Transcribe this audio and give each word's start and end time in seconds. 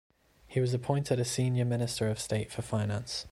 He 0.47 0.59
was 0.59 0.73
appointed 0.73 1.19
a 1.19 1.23
Senior 1.25 1.63
Minister 1.65 2.07
of 2.09 2.19
State 2.19 2.51
for 2.51 2.63
Finance. 2.63 3.19